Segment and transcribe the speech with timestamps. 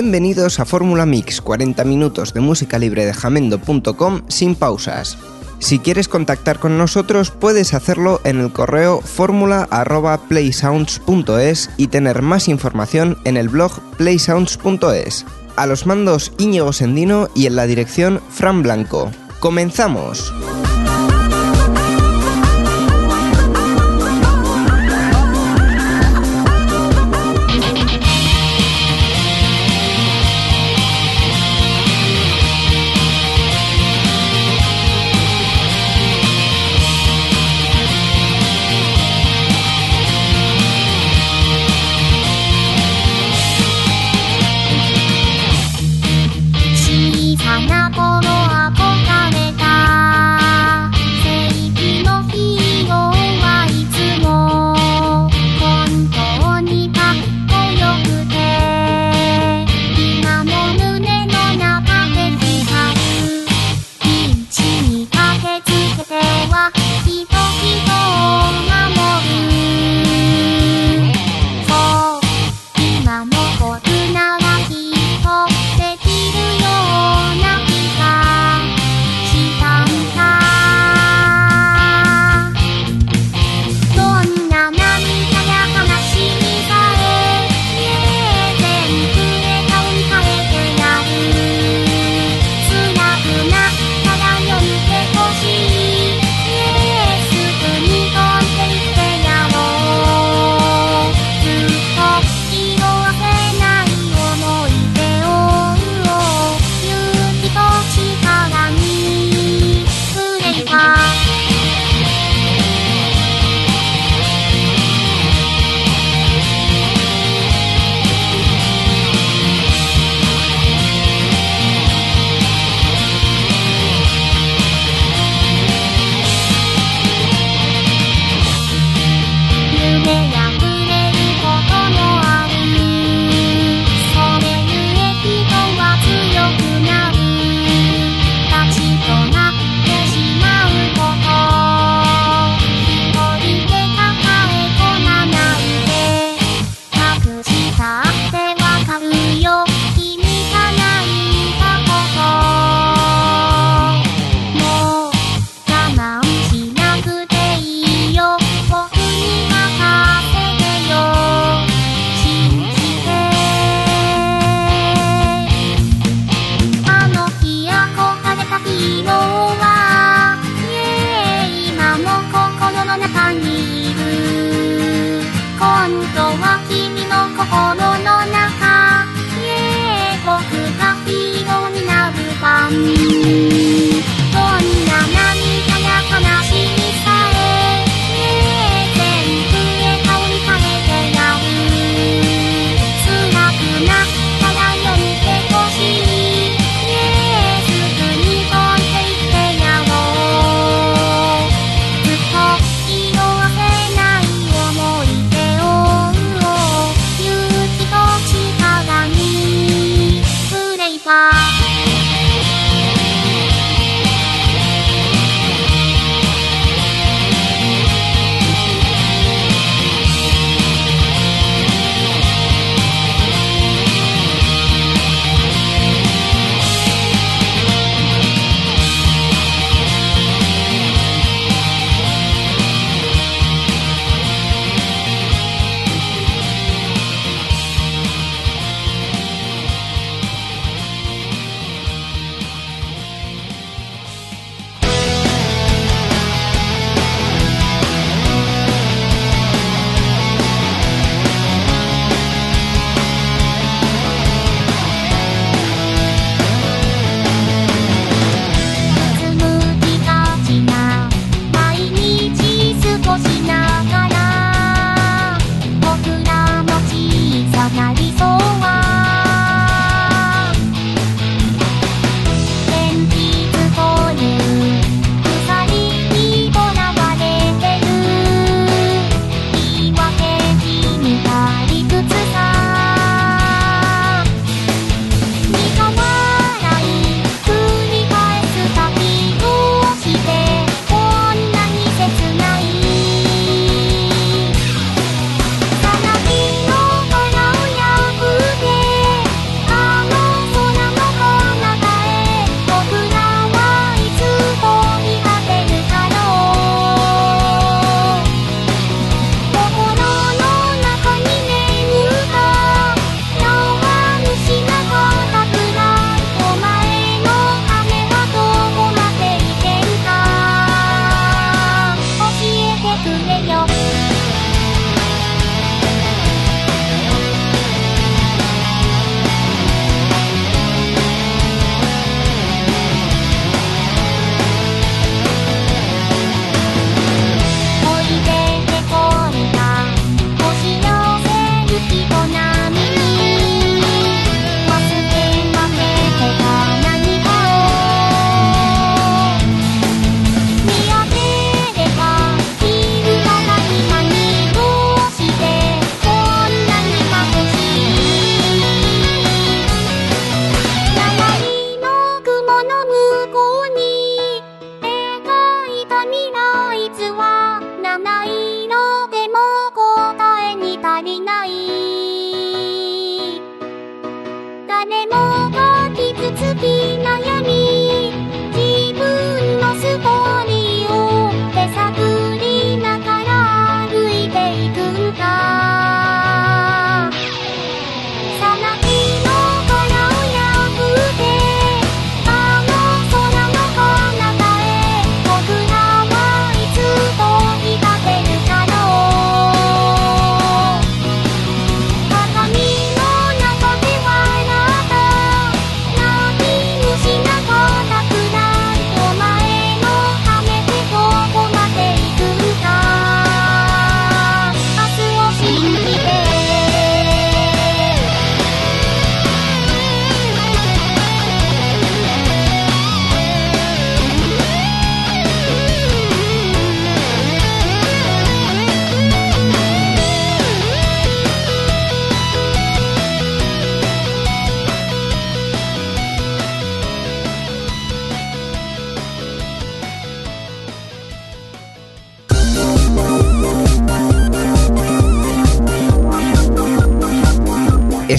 [0.00, 5.18] Bienvenidos a Fórmula Mix, 40 minutos de música libre de jamendo.com sin pausas.
[5.58, 13.18] Si quieres contactar con nosotros puedes hacerlo en el correo fórmula.playsounds.es y tener más información
[13.24, 15.26] en el blog playsounds.es.
[15.56, 19.10] A los mandos Íñigo Sendino y en la dirección Fran Blanco.
[19.40, 20.32] ¡Comenzamos!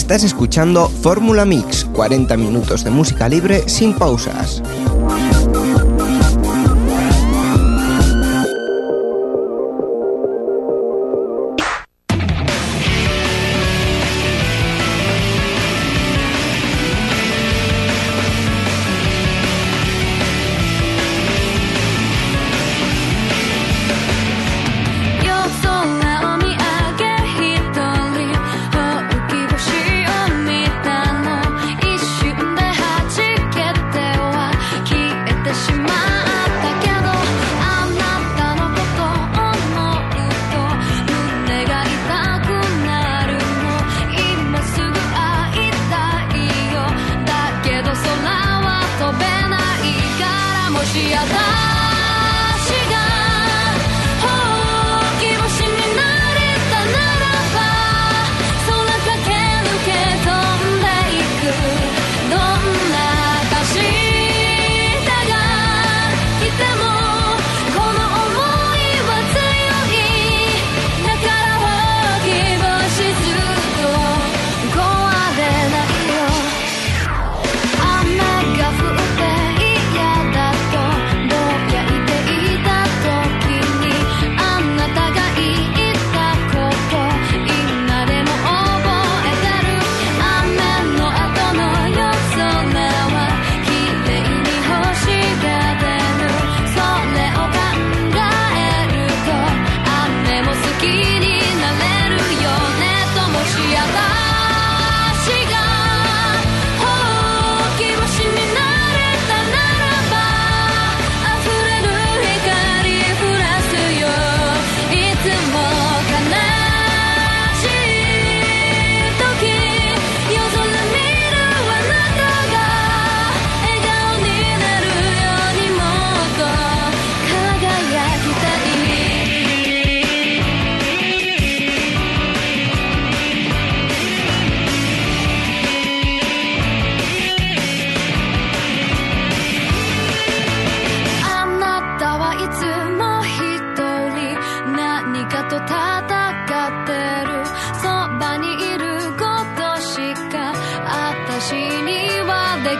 [0.09, 4.63] Estás escuchando Fórmula Mix, 40 minutos de música libre sin pausas.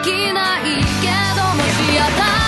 [0.01, 0.63] きない
[1.01, 2.38] けどもし当た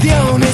[0.00, 0.47] canzone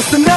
[0.00, 0.29] Just the?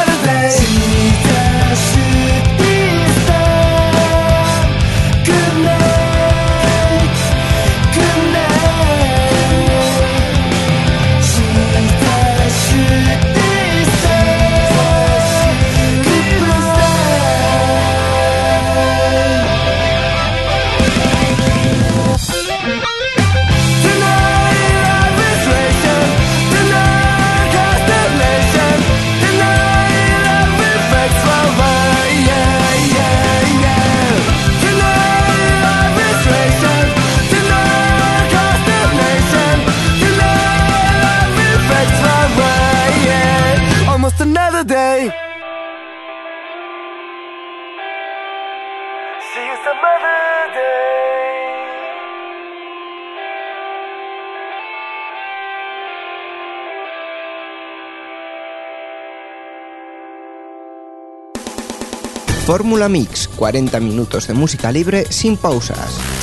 [62.46, 66.23] Fórmula Mix, 40 minutos de música libre sin pausas.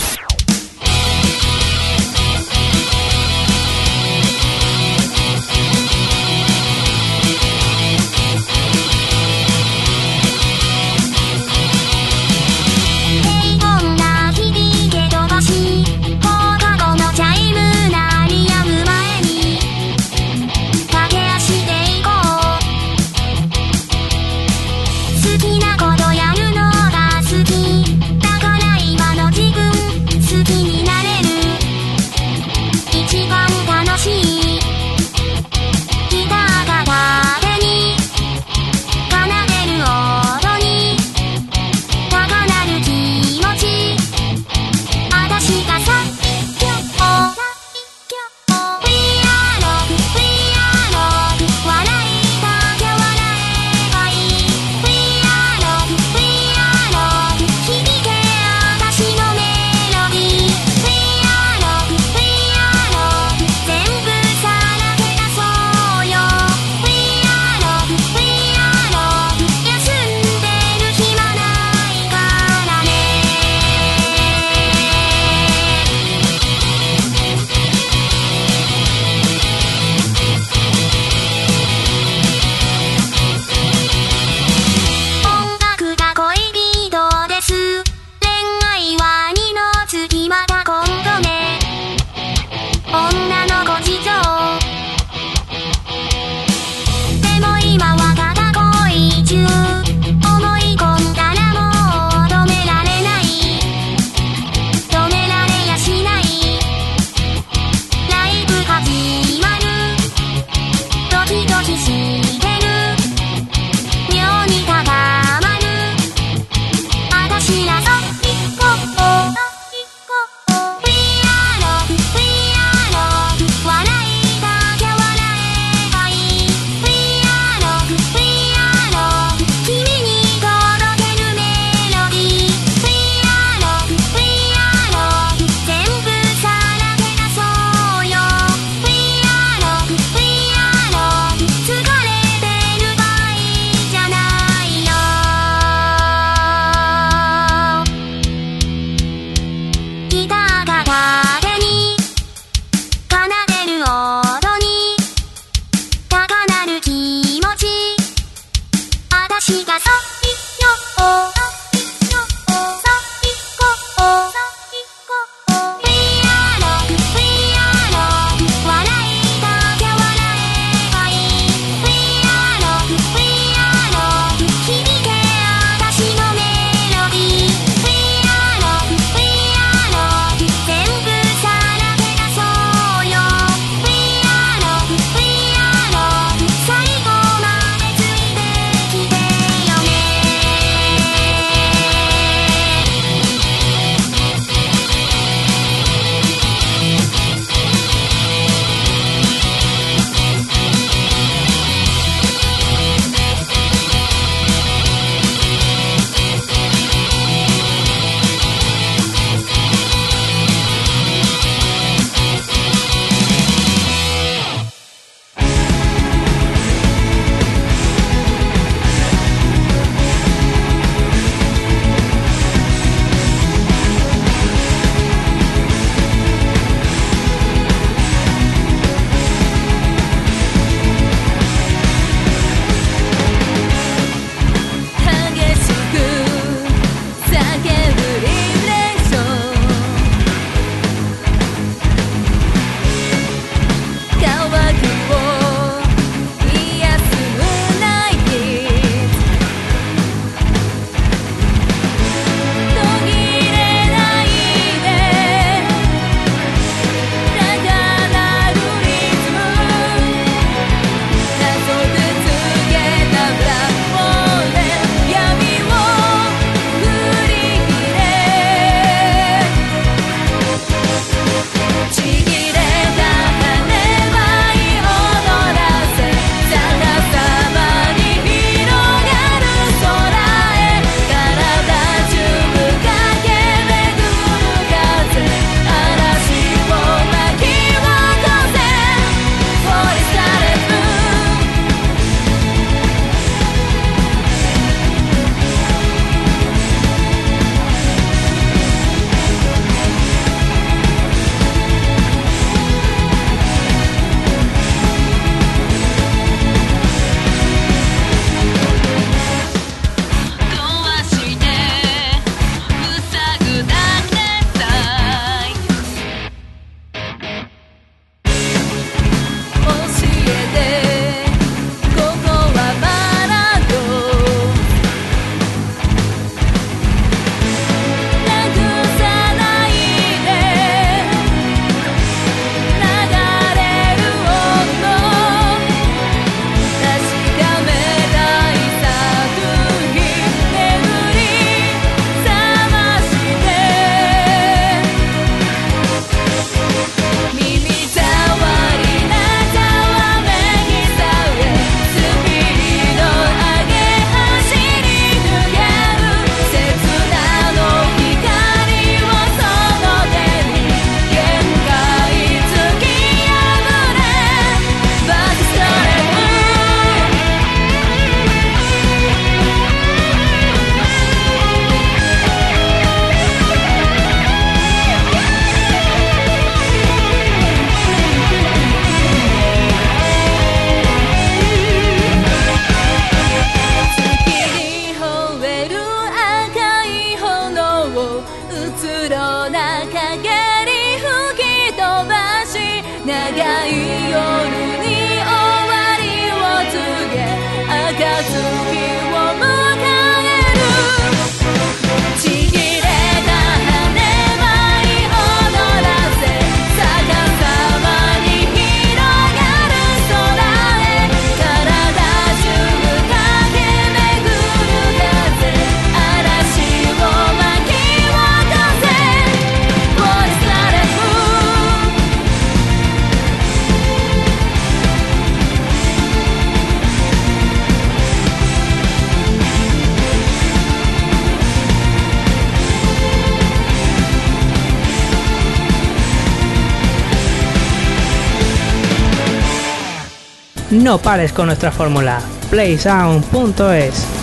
[440.80, 442.20] No pares con nuestra fórmula.
[442.50, 444.19] playsound.es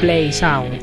[0.00, 0.75] Play Sound.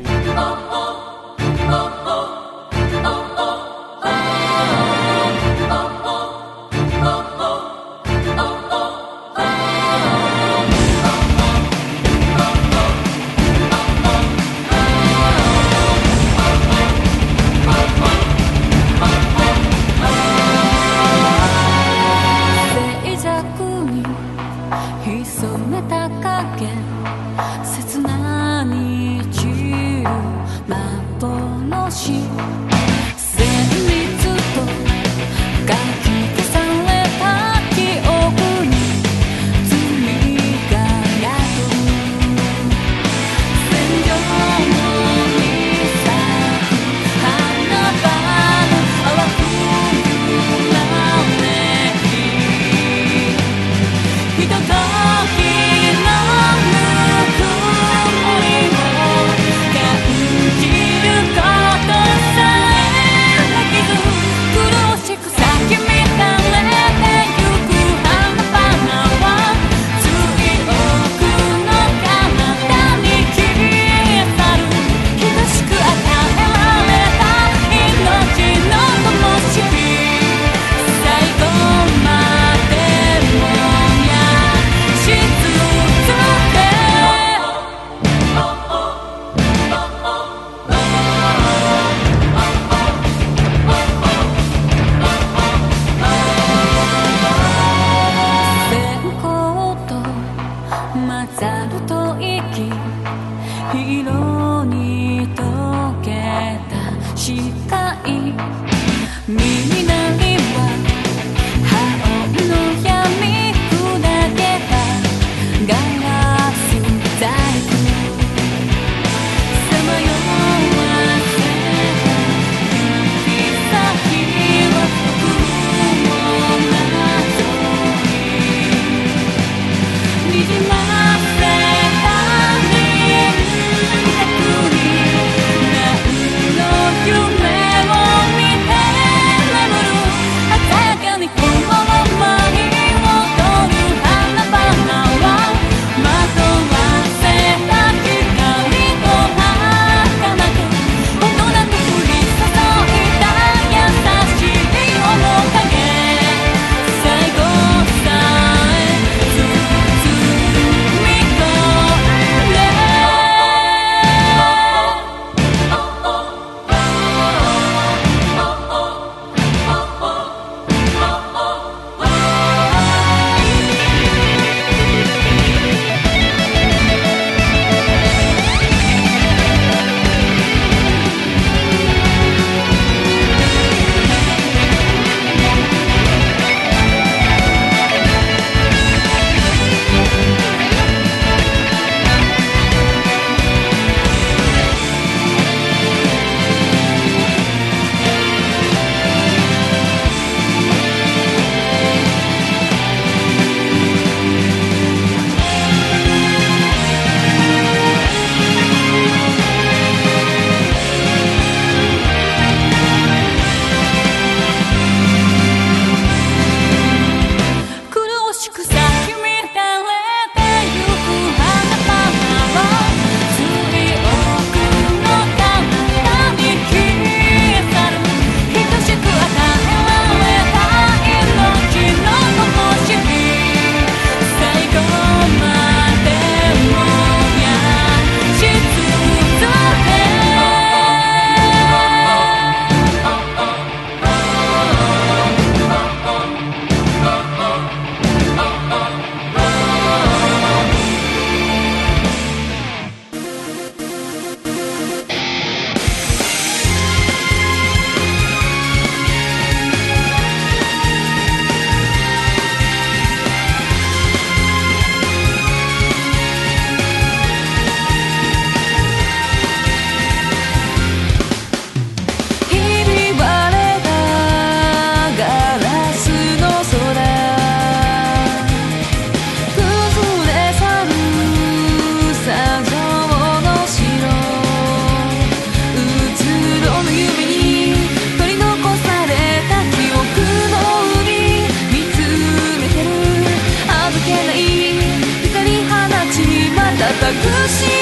[297.24, 297.73] pushing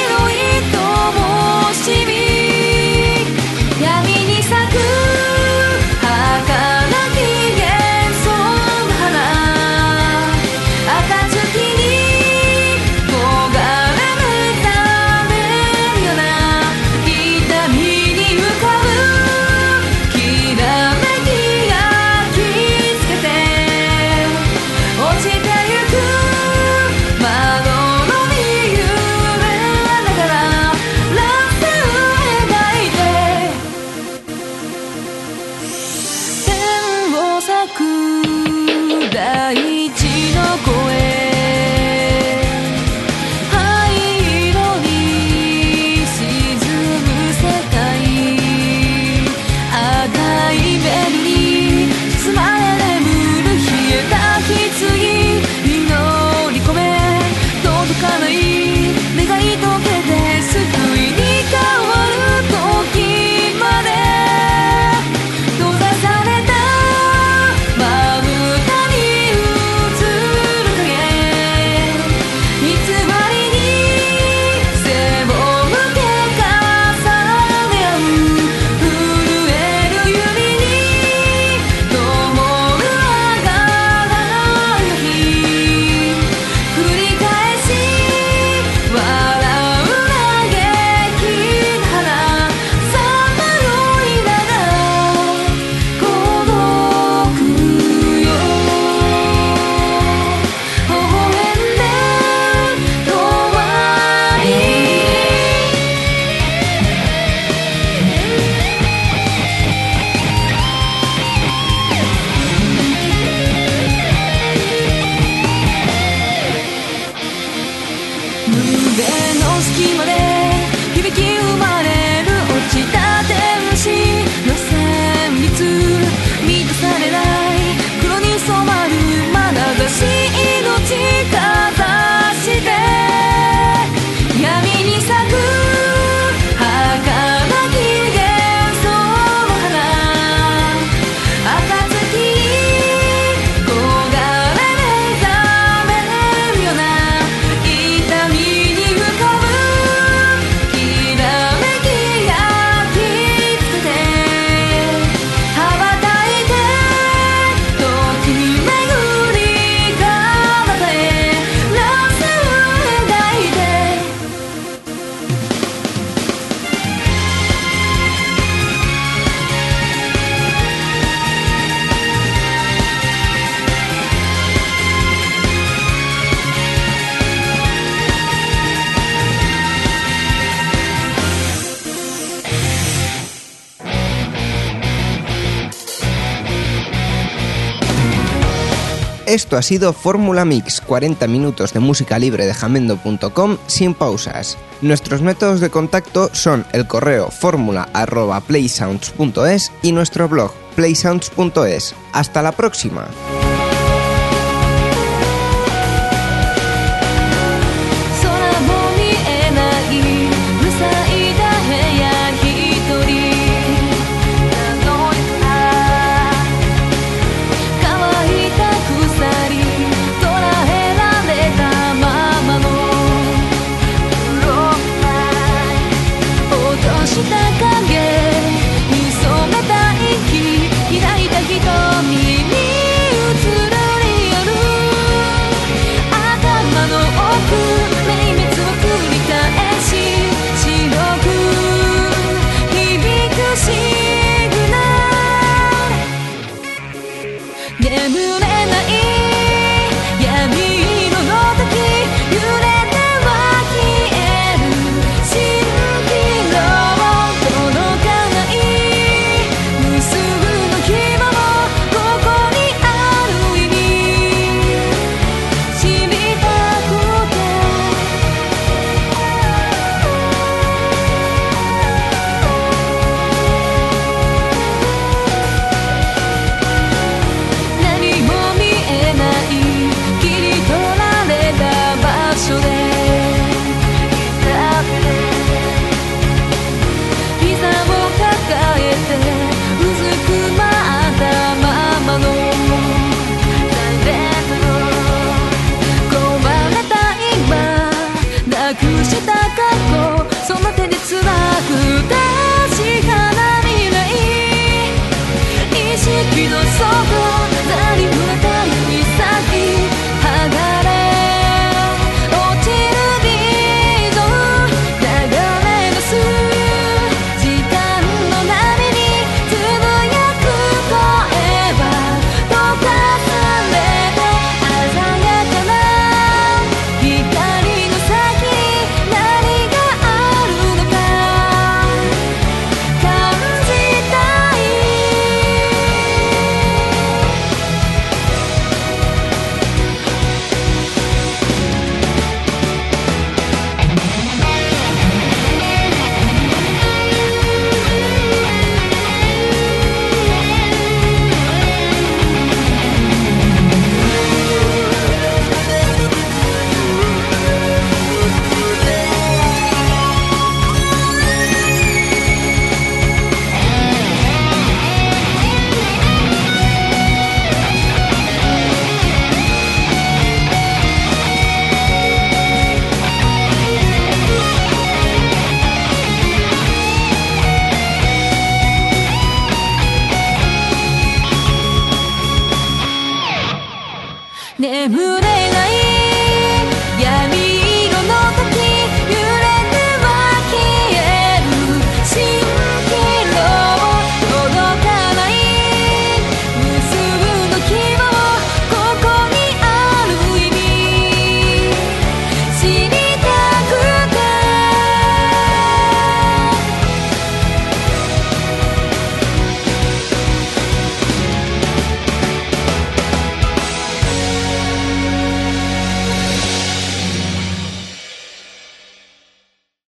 [189.53, 194.57] Esto ha sido Fórmula Mix, 40 minutos de música libre de jamendo.com sin pausas.
[194.81, 201.95] Nuestros métodos de contacto son el correo fórmula.playsounds.es y nuestro blog playsounds.es.
[202.15, 203.09] ¡Hasta la próxima!